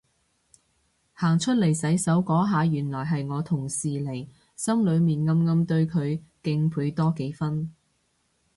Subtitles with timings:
[1.13, 7.71] 行出嚟洗手嗰下原來係我同事嚟，心裏面暗暗對佢敬佩多幾分